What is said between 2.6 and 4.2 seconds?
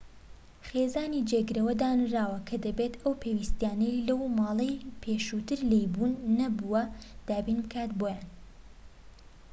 دەبێت ئەو پێویستیانەی لەو